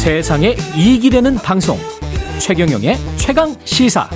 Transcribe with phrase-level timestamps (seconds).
[0.00, 1.76] 세상에 이익이 되는 방송
[2.40, 4.08] 최경영의 최강 시사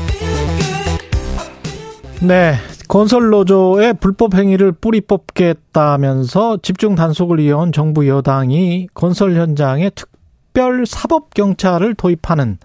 [2.27, 2.55] 네
[2.89, 11.34] 건설 노조의 불법 행위를 뿌리 뽑겠다면서 집중 단속을 이어온 정부 여당이 건설 현장에 특별 사법
[11.34, 12.57] 경찰을 도입하는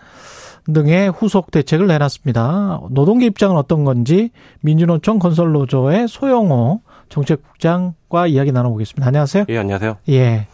[0.74, 2.84] 등의 후속 대책을 내놨습니다.
[2.90, 4.30] 노동계 입장은 어떤 건지
[4.62, 6.80] 민주노총 건설노조의 소영호
[7.10, 9.06] 정책국장과 이야기 나눠보겠습니다.
[9.06, 9.44] 안녕하세요.
[9.50, 9.98] 예, 안녕하세요.
[10.08, 10.48] 예.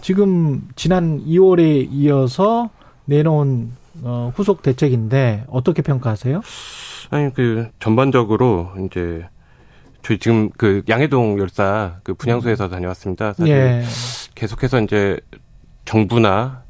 [0.00, 2.70] 지금 지난 2월에 이어서
[3.04, 3.72] 내놓은
[4.02, 6.40] 어, 후속 대책인데 어떻게 평가하세요?
[7.10, 9.26] 아니 그 전반적으로 이제
[10.02, 13.34] 저희 지금 그 양해동 열사 그 분향소에서 다녀왔습니다.
[13.34, 13.82] 사실 예.
[14.34, 15.18] 계속해서 이제
[15.84, 16.62] 정부나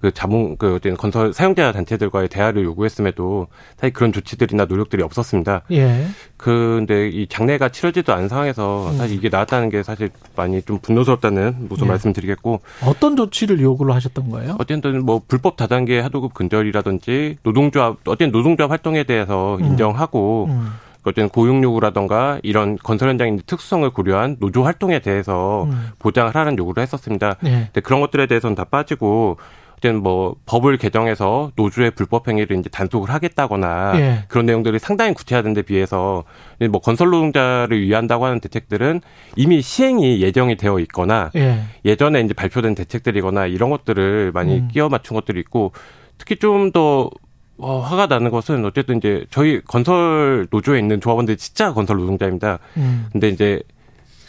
[0.00, 5.62] 그 자문 그 어떤 건설 사용자 단체들과의 대화를 요구했음에도 사실 그런 조치들이나 노력들이 없었습니다.
[5.72, 6.06] 예.
[6.36, 11.86] 근데 이 장례가 치러지도 않은 상황에서 사실 이게 나왔다는 게 사실 많이 좀 분노스럽다는 무슨
[11.86, 11.90] 예.
[11.90, 14.56] 말씀드리겠고 어떤 조치를 요구를 하셨던 거예요?
[14.58, 20.72] 어쨌든 뭐 불법 다단계 하도급 근절이라든지 노동조합 어떤 노동조합 활동에 대해서 인정하고 음.
[21.06, 25.90] 어떤 고용 요구라던가 이런 건설 현장의 특수성을 고려한 노조 활동에 대해서 음.
[26.00, 27.36] 보장을 하라는 요구를 했었습니다.
[27.44, 27.50] 예.
[27.72, 29.38] 근데 그런 것들에 대해서는 다 빠지고
[29.86, 34.24] 어쨌든 뭐 법을 개정해서 노조의 불법 행위를 이제 단속을 하겠다거나 예.
[34.26, 36.24] 그런 내용들이 상당히 구체화된 데 비해서
[36.70, 39.00] 뭐 건설 노동자를 위한다고 하는 대책들은
[39.36, 41.60] 이미 시행이 예정이 되어 있거나 예.
[41.84, 44.68] 예전에 이제 발표된 대책들이거나 이런 것들을 많이 음.
[44.68, 45.72] 끼워 맞춘 것들이 있고
[46.18, 47.10] 특히 좀더
[47.58, 52.58] 어, 화가 나는 것은 어쨌든 이제 저희 건설 노조에 있는 조합원들이 진짜 건설 노동자입니다.
[52.76, 53.06] 음.
[53.12, 53.62] 근데 이제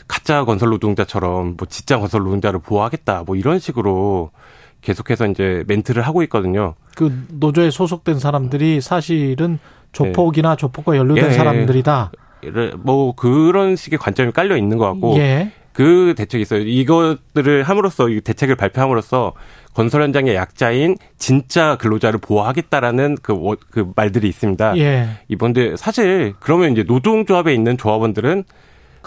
[0.08, 4.31] 가짜 건설 노동자처럼 뭐 진짜 건설 노동자를 보호하겠다 뭐 이런 식으로
[4.81, 6.75] 계속해서 이제 멘트를 하고 있거든요.
[6.95, 9.59] 그 노조에 소속된 사람들이 사실은
[9.92, 11.31] 조폭이나 조폭과 연루된 예.
[11.31, 12.11] 사람들이다.
[12.78, 15.52] 뭐 그런 식의 관점이 깔려 있는 것 같고 예.
[15.73, 16.61] 그 대책이 있어요.
[16.61, 19.34] 이것들을 함으로써 이 대책을 발표함으로써
[19.73, 24.78] 건설 현장의 약자인 진짜 근로자를 보호하겠다라는 그, 워- 그 말들이 있습니다.
[24.78, 25.07] 예.
[25.28, 28.44] 이번데 사실 그러면 이제 노동조합에 있는 조합원들은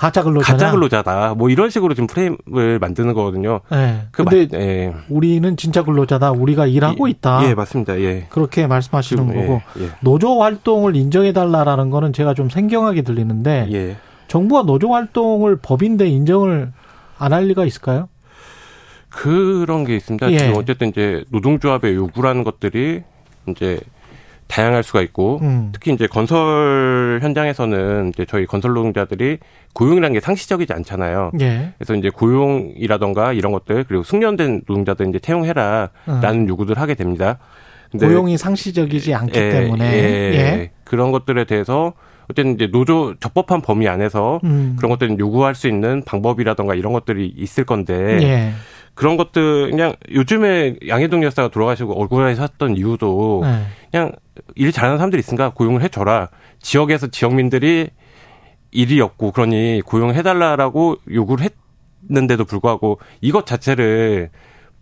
[0.01, 0.53] 가짜 근로자.
[0.53, 1.35] 가짜 근로자다.
[1.35, 3.61] 뭐 이런 식으로 지금 프레임을 만드는 거거든요.
[3.73, 4.07] 예.
[4.11, 4.95] 그 근데 말- 예.
[5.11, 6.31] 우리는 진짜 근로자다.
[6.33, 7.47] 우리가 일하고 있다.
[7.49, 8.01] 예, 맞습니다.
[8.01, 8.27] 예.
[8.31, 9.91] 그렇게 말씀하시는 지금, 예, 거고 예.
[10.01, 13.97] 노조 활동을 인정해 달라라는 거는 제가 좀 생경하게 들리는데 예.
[14.27, 16.73] 정부가 노조 활동을 법인데 인정을
[17.19, 18.09] 안 할 리가 있을까요?
[19.11, 20.33] 그런 게 있습니다.
[20.33, 20.39] 예.
[20.39, 23.03] 지금 어쨌든 이제 노동조합의 요구라는 것들이
[23.49, 23.81] 이제
[24.51, 25.71] 다양할 수가 있고 음.
[25.73, 29.39] 특히 이제 건설 현장에서는 이제 저희 건설 노동자들이
[29.75, 31.31] 고용이라는 게 상시적이지 않잖아요.
[31.41, 31.73] 예.
[31.79, 37.39] 그래서 이제 고용이라던가 이런 것들 그리고 숙련된 노동자들 이제 채용해라라는 요구들 하게 됩니다.
[37.91, 39.99] 근데 고용이 상시적이지 않기 예, 때문에 예,
[40.35, 40.71] 예.
[40.85, 41.93] 그런 것들에 대해서
[42.29, 44.77] 어쨌든 이제 노조 적법한 범위 안에서 음.
[44.77, 48.53] 그런 것들은 요구할 수 있는 방법이라던가 이런 것들이 있을 건데 예.
[48.95, 53.63] 그런 것들 그냥 요즘에 양해동 여사가 돌아가시고 억울해하셨던 이유도 예.
[53.91, 54.13] 그냥
[54.61, 56.29] 일 잘하는 사람들이 있으니까 고용을 해줘라.
[56.61, 57.89] 지역에서 지역민들이
[58.73, 61.49] 일이 없고 그러니 고용해달라라고 요구를
[62.05, 64.29] 했는데도 불구하고 이것 자체를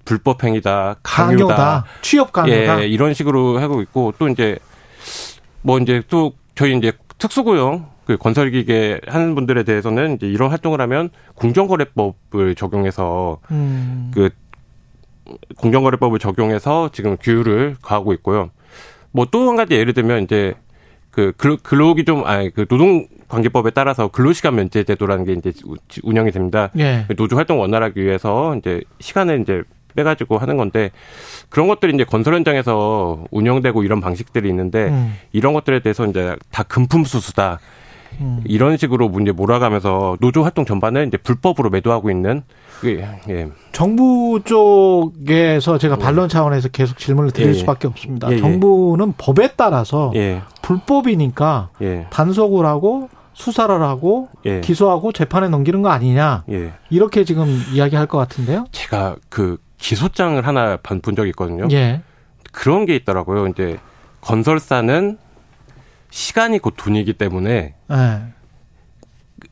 [0.04, 1.84] 불법 행위다, 강요다, 강요다.
[2.02, 2.82] 취업 강요다.
[2.82, 4.58] 예, 이런 식으로 하고 있고 또 이제
[5.62, 11.10] 뭐 이제 또 저희 이제 특수고용 그 건설기계 하는 분들에 대해서는 이제 이런 활동을 하면
[11.36, 14.10] 공정거래법을 적용해서 음.
[14.12, 14.30] 그
[15.58, 18.50] 공정거래법을 적용해서 지금 규율을 가하고 있고요.
[19.18, 20.54] 뭐 또 한 가지 예를 들면 이제
[21.10, 25.52] 그 근로- 근로 기 좀 아니 그 노동 관계법에 따라서 근로시간 면제 제도라는 게 이제
[25.66, 25.74] 우-
[26.04, 26.70] 운영이 됩니다.
[26.78, 27.06] 예.
[27.16, 29.62] 노조 활동 원활하기 위해서 이제 시간을 이제
[29.96, 30.90] 빼가지고 하는 건데
[31.48, 35.14] 그런 것들이 이제 건설 현장에서 운영되고 이런 방식들이 있는데 음.
[35.32, 37.58] 이런 것들에 대해서 이제 다 금품 수수다
[38.20, 38.42] 음.
[38.44, 42.42] 이런 식으로 이제 몰아가면서 노조 활동 전반을 이제 불법으로 매도하고 있는
[42.84, 43.48] 예, 예.
[43.72, 47.58] 정부 쪽에서 제가 반론 차원에서 계속 질문을 드릴 예, 예.
[47.58, 48.30] 수밖에 없습니다.
[48.30, 48.38] 예, 예.
[48.38, 54.60] 정부는 법에 따라서 예, 불법이니까 예, 단속을 하고 수사를 하고 예.
[54.60, 56.72] 기소하고 재판에 넘기는 거 아니냐 예.
[56.90, 58.66] 이렇게 지금 이야기할 것 같은데요.
[58.72, 61.68] 제가 그 기소장을 하나 본 적이 있거든요.
[61.70, 62.02] 예.
[62.52, 63.46] 그런 게 있더라고요.
[63.46, 63.78] 이제
[64.20, 65.18] 건설사는
[66.10, 68.22] 시간이 곧 돈이기 때문에 예.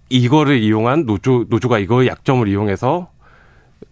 [0.08, 3.10] 이거를 이용한 노조 노조가 이거의 약점을 이용해서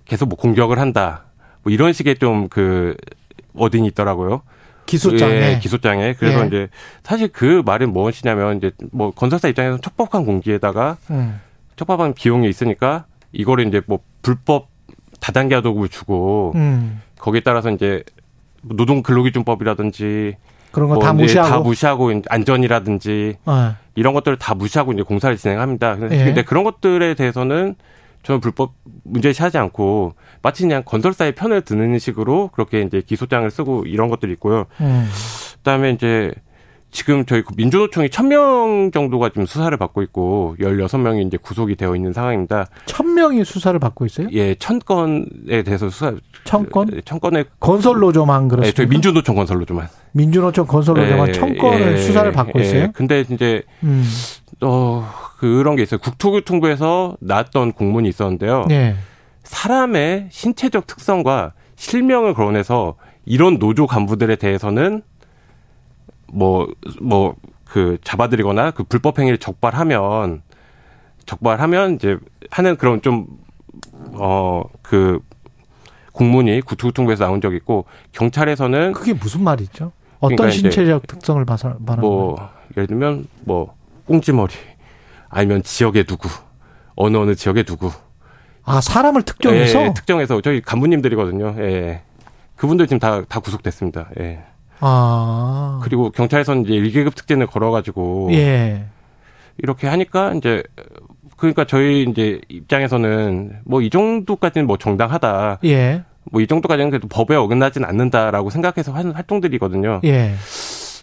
[0.04, 1.24] 계속 뭐 공격을 한다.
[1.62, 2.96] 뭐 이런 식의 좀그
[3.54, 4.42] 워딩이 있더라고요.
[4.86, 6.14] 기소장에 예, 기소장에.
[6.14, 6.46] 그래서 예.
[6.46, 6.68] 이제
[7.02, 11.40] 사실 그 말은 무엇이냐면 이제 뭐 건설사 입장에서 척박한 공기에다가 음.
[11.76, 14.68] 척박한 비용이 있으니까 이거를 이제 뭐 불법
[15.20, 17.00] 다단계 하도급을 주고 음.
[17.18, 18.04] 거기에 따라서 이제
[18.62, 20.36] 노동 근로기준법이라든지
[20.74, 23.76] 그런 거뭐다 무시하고 다 무시하고 안전이라든지 예.
[23.94, 25.96] 이런 것들을 다 무시하고 이제 공사를 진행합니다.
[25.96, 26.24] 근데 예.
[26.24, 27.76] 근데 그런 것들에 대해서는
[28.24, 28.72] 저는 불법
[29.04, 34.66] 문제시하지 않고 마치 그냥 건설사의 편을 드는 식으로 그렇게 이제 기소장을 쓰고 이런 것들이 있고요.
[34.80, 35.08] 음.
[35.58, 36.32] 그다음에 이제
[36.94, 42.12] 지금 저희 그 민주노총이 1000명 정도가 지금 수사를 받고 있고 16명이 이제 구속이 되어 있는
[42.12, 42.66] 상황입니다.
[42.86, 44.28] 천 명이 수사를 받고 있어요?
[44.30, 46.14] 예, 천 건에 대해서 수사
[46.44, 46.88] 천 건?
[46.94, 48.76] 예, 천 건에 건설 노조만 예, 그렇습니까?
[48.76, 52.64] 저희 민주노총 건설로조만 민주노총 건설 노조만 예, 천 건을 예, 수사를 받고 예.
[52.64, 52.92] 있어요?
[52.94, 54.04] 근데 이제 음.
[54.60, 55.04] 어
[55.38, 55.98] 그런 게 있어요.
[55.98, 58.66] 국토교통부에서 나왔던 공문이 있었는데요.
[58.70, 58.94] 예.
[59.42, 62.94] 사람의 신체적 특성과 실명을 거론해서
[63.26, 65.02] 이런 노조 간부들에 대해서는
[66.34, 66.66] 뭐
[67.00, 67.34] 뭐
[67.64, 70.42] 그 잡아들이거나 그 불법 행위를 적발하면
[71.26, 72.18] 적발하면 이제
[72.50, 73.26] 하는 그런 좀
[74.16, 75.18] 어 그
[76.12, 79.90] 공문이 국토교통부에서 나온 적이 있고 경찰에서는 그게 무슨 말이죠?
[80.20, 82.50] 어떤 그러니까 신체적 특성을 봐서 말하는 뭐 거예요?
[82.76, 83.74] 예를 들면 뭐
[84.06, 84.54] 꽁지머리
[85.28, 86.28] 아니면 지역에 누구
[86.94, 87.90] 어느 어느 지역에 누구
[88.62, 91.56] 아 사람을 특정해서 예, 특정해서 저희 간부님들이거든요.
[91.58, 92.02] 예.
[92.56, 94.10] 그분들 지금 다, 다 구속됐습니다.
[94.20, 94.44] 예.
[94.80, 98.86] 아 그리고 경찰에서는 이제 1계급 특진을 걸어가지고 예.
[99.58, 100.62] 이렇게 하니까 이제
[101.36, 105.58] 그러니까 저희 이제 입장에서는 뭐 이 정도까지는 뭐 정당하다.
[105.64, 106.04] 예.
[106.30, 110.00] 뭐 이 정도까지는 그래도 법에 어긋나진 않는다라고 생각해서 하는 활동들이거든요.
[110.04, 110.34] 예.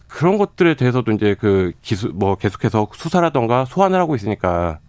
[0.08, 4.80] 그런 것들에 대해서도 이제 그 기수 뭐 계속해서 수사라던가 소환을 하고 있으니까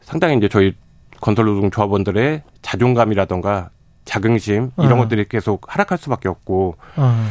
[0.00, 0.74] 상당히 이제 저희
[1.20, 3.70] 건설 노동 조합원들의 자존감이라던가
[4.04, 4.96] 자긍심 이런 어.
[4.96, 7.24] 것들이 계속 하락할 수밖에 없고 어.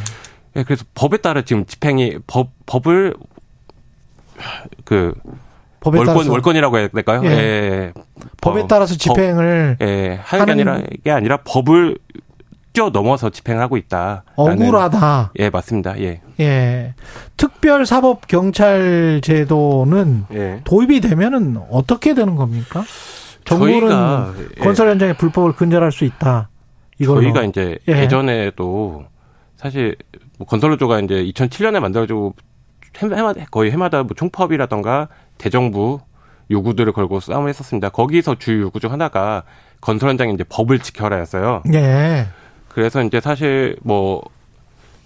[0.56, 3.14] 예, 그래서 법에 따라 지금 집행이 법 법을
[4.84, 5.14] 그
[5.80, 7.22] 법에 월권 따라서 월권이라고 해야 될까요?
[7.24, 7.28] 예.
[7.28, 7.92] 예.
[8.40, 11.98] 법에 어, 따라서 집행을 법, 예, 하는 게 아니라 게 아니라 법을
[12.72, 14.24] 뛰어 넘어서 집행하고 있다.
[14.36, 15.32] 억울하다.
[15.38, 15.98] 예, 맞습니다.
[16.00, 16.20] 예.
[16.40, 16.94] 예.
[17.36, 20.60] 특별 사법 경찰 제도는 예.
[20.64, 22.82] 도입이 되면은 어떻게 되는 겁니까?
[23.44, 24.60] 정부는 저희가 예.
[24.60, 26.48] 건설 현장의 불법을 근절할 수 있다.
[26.98, 27.22] 이걸로.
[27.22, 28.02] 저희가 이제 예.
[28.02, 29.04] 예전에도
[29.56, 29.96] 사실
[30.42, 32.34] 뭐 건설노조가 이제 2007년에 만들어지고
[32.98, 35.08] 해마, 거의 해마다 뭐 총파업이라던가
[35.38, 36.00] 대정부
[36.50, 37.88] 요구들을 걸고 싸움을 했었습니다.
[37.90, 39.44] 거기서 주요 요구 중 하나가
[39.80, 41.62] 건설 현장에 이제 법을 지켜라였어요.
[41.72, 42.26] 예.
[42.68, 44.22] 그래서 이제 사실 뭐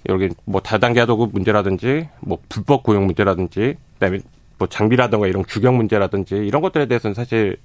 [0.09, 4.21] 여기 뭐 다단계 하도급 문제라든지 뭐 불법 고용 문제라든지 그다음에
[4.59, 7.59] 뭐 장비라든가 이런 규격 문제라든지 이런 것들에 대해서는 사실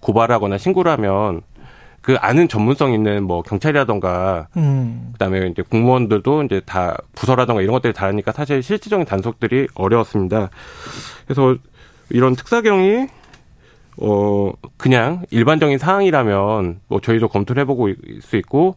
[0.00, 1.42] 고발하거나 신고를 하면
[2.00, 5.10] 그 아는 전문성 있는 뭐 경찰이라던가 음.
[5.12, 10.50] 그다음에 이제 공무원들도 이제 다 부서라던가 이런 것들이 다르니까 사실 실질적인 단속들이 어려웠습니다.
[11.26, 11.56] 그래서
[12.10, 13.08] 이런 특사경이
[14.00, 18.76] 어 그냥 일반적인 사항이라면 뭐 저희도 검토를 해보고 있을 수 있고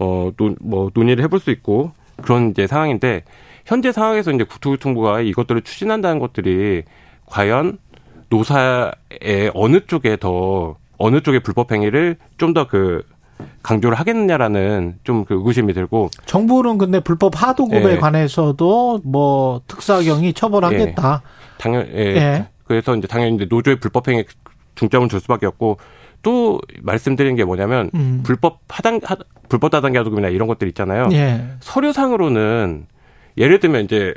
[0.00, 1.92] 어뭐 논의를 해볼 수 있고
[2.22, 3.24] 그런 이제 상황인데
[3.66, 6.84] 현재 상황에서 이제 국토교통부가 이것들을 추진한다는 것들이
[7.26, 7.78] 과연
[8.28, 13.02] 노사의 어느 쪽에 더 어느 쪽의 불법 행위를 좀 더 그
[13.62, 17.96] 강조를 하겠느냐라는 좀 그 의구심이 들고 정부는 근데 불법 하도급에 예.
[17.98, 21.22] 관해서도 뭐 특사경이 처벌하겠다.
[21.58, 21.98] 당연 예.
[21.98, 22.46] 예.
[22.64, 24.24] 그래서 이제 당연히 이제 노조의 불법 행위
[24.76, 25.78] 중점을 줄 수밖에 없고
[26.22, 28.20] 또 말씀드린 게 뭐냐면 음.
[28.24, 29.16] 불법 하단 하,
[29.48, 31.08] 불법 다단계 하도급이나 이런 것들 있잖아요.
[31.12, 31.44] 예.
[31.60, 32.86] 서류상으로는
[33.36, 34.14] 예를 들면 이제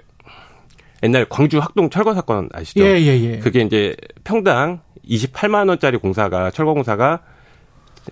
[1.03, 2.83] 옛날 광주 학동 철거 사건 아시죠?
[2.83, 3.39] 예, 예, 예.
[3.39, 7.21] 그게 이제 평당 28만 원짜리 공사가 철거 공사가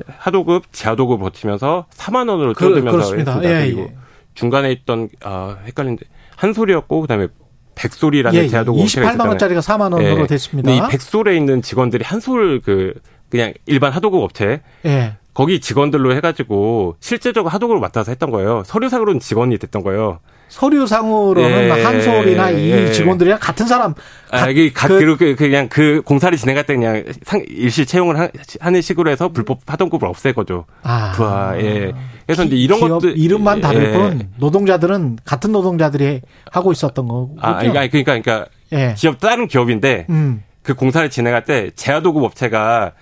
[0.08, 3.32] 하도급, 지하도급 버티면서 4만 원으로 그, 줄어들면서 그렇습니다.
[3.34, 3.62] 했습니다.
[3.62, 3.96] 예, 그리고 예.
[4.34, 7.28] 중간에 있던 아 헷갈린데 한소리였고 그다음에
[7.76, 9.30] 백소리라는 예, 지하도급 업체가 28만 있었잖아요.
[9.30, 10.28] 원짜리가 4만 원으로 예.
[10.28, 10.72] 됐습니다.
[10.72, 12.94] 근데 이 백솔에 있는 직원들이 한솔 그
[13.30, 15.18] 그냥 일반 하도급 업체 예.
[15.34, 18.64] 거기 직원들로 해가지고 실제적으로 하도급을 맡아서 했던 거예요.
[18.66, 20.20] 서류상으로는 직원이 됐던 거예요.
[20.50, 22.92] 서류상으로는 예, 한솔이나 이 예.
[22.92, 23.96] 직원들이랑 같은 사람
[24.30, 28.30] 아, 이게 가, 그, 그, 그냥 그 공사를 진행할 때 그냥 상, 일시 채용을 하,
[28.60, 30.66] 하는 식으로 해서 불법 하동급을 없앨 거죠.
[30.84, 31.92] 아, 부하, 예.
[32.26, 33.18] 그래서 이제 이런 기업 것들.
[33.18, 33.92] 이름만 다를 예.
[33.92, 36.22] 뿐 노동자들은 같은 노동자들이
[36.52, 37.36] 하고 있었던 거고.
[37.40, 38.94] 아, 아니, 그러니까, 그러니까 예.
[38.98, 40.44] 기업, 다른 기업인데 음.
[40.62, 42.94] 그 공사를 진행할 때 제하도급 업체가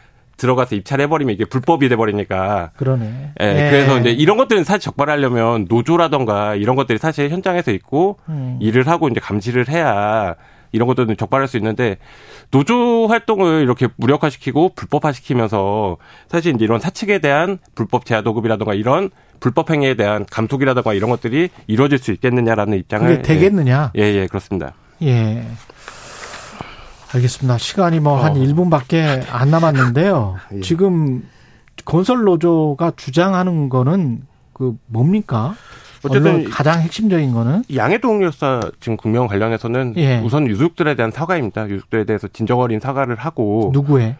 [0.41, 2.71] 들어가서 입찰을 해버리면 이게 불법이 돼버리니까.
[2.75, 3.33] 그러네.
[3.39, 8.57] 예, 그래서 이제 이런 것들은 사실 적발하려면 노조라던가 이런 것들이 사실 현장에서 있고 음.
[8.59, 10.35] 일을 하고 이제 감시를 해야
[10.71, 11.97] 이런 것들은 적발할 수 있는데
[12.49, 19.93] 노조 활동을 이렇게 무력화시키고 불법화시키면서 사실 이제 이런 사측에 대한 불법 제하도급이라던가 이런 불법 행위에
[19.95, 23.91] 대한 감독이라던가 이런 것들이 이루어질 수 있겠느냐라는 입장을 되겠느냐?
[23.97, 24.73] 예, 예, 그렇습니다.
[25.03, 25.43] 예.
[27.13, 27.57] 알겠습니다.
[27.57, 28.35] 시간이 뭐한 어.
[28.35, 30.37] 1분밖에 안 남았는데요.
[30.55, 30.59] 예.
[30.61, 31.27] 지금
[31.85, 34.21] 건설 노조가 주장하는 거는
[34.53, 35.55] 그 뭡니까?
[36.03, 40.19] 어쨌든 가장 핵심적인 거는 양해동 열사 지금 국명 관련해서는 예.
[40.19, 41.69] 우선 유족들에 대한 사과입니다.
[41.69, 44.15] 유족들에 대해서 진정 어린 사과를 하고 누구의?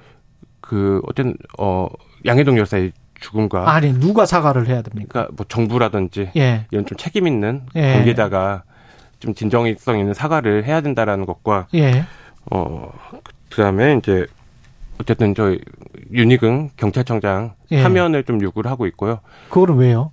[0.60, 1.88] 그 어쨌든 어
[2.26, 5.10] 양해동 열사의 죽음과 아니 누가 사과를 해야 됩니까?
[5.12, 6.66] 그러니까 뭐 정부라든지 예.
[6.72, 7.94] 이런 좀 책임 있는 예.
[7.94, 8.64] 관계자가
[9.20, 12.06] 좀 진정성 있는 사과를 해야 된다라는 것과 예.
[12.50, 12.90] 어
[13.52, 14.26] 그 다음에 이제
[14.98, 15.54] 어쨌든 저
[16.14, 17.82] 윤희근 경찰청장 예.
[17.84, 19.20] 사면을 좀 요구를 하고 있고요.
[19.50, 20.12] 그거는 왜요?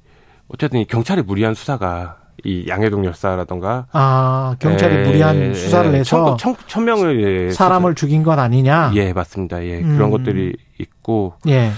[0.49, 6.37] 어쨌든 이 경찰의 무리한 수사가 이 양해동 열사라던가 아 경찰이 예, 무리한 수사를 예, 해서
[6.37, 8.88] 천, 천, 천 명을 예, 사람을 죽인 건 아니냐?
[8.88, 9.62] 수사- 예 맞습니다.
[9.64, 9.94] 예 음.
[9.97, 11.70] 그런 것들이 있고 예.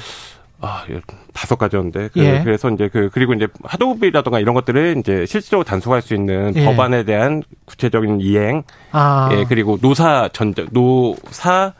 [0.61, 1.00] 아, 예,
[1.33, 2.11] 다섯 가지였는데.
[2.12, 2.43] 그, 예.
[2.45, 6.64] 래서 이제 그, 그리고 이제 하도급이라던가 이런 것들을 이제 실질적으로 단속할 수 있는 예.
[6.64, 8.62] 법안에 대한 구체적인 이행,
[8.93, 9.31] 아.
[9.33, 11.73] 예, 그리고 노사 전정, 노사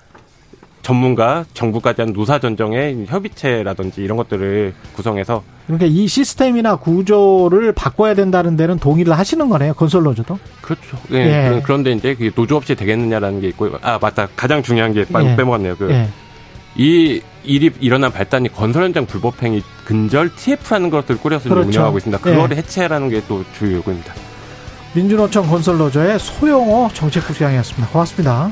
[0.83, 8.57] 전문가, 정부까지 한 노사 전정의 협의체라든지 이런 것들을 구성해서 그러니까 이 시스템이나 구조를 바꿔야 된다는
[8.57, 9.75] 데는 동의를 하시는 거네요.
[9.75, 10.39] 건설로저도.
[10.63, 10.97] 그렇죠.
[11.13, 11.17] 예.
[11.17, 11.49] 예.
[11.49, 14.27] 그런- 그런데 이제 그게 노조 없이 되겠느냐라는 게 있고, 아, 맞다.
[14.35, 15.37] 가장 중요한 게 빠- 예.
[15.37, 15.77] 빼먹었네요.
[15.77, 16.09] 그, 예.
[16.77, 21.69] 이 일이 일어난 발단이 건설 현장 불법 행위 근절 TF라는 것을 꾸려서 그렇죠.
[21.69, 22.21] 운영하고 있습니다.
[22.27, 22.31] 예.
[22.35, 24.15] 그거를 해체하라는 게 또 주요 요구입니다.
[24.95, 27.89] 민주노총 건설로저의 소영호 정책국장이었습니다.
[27.93, 28.51] 고맙습니다.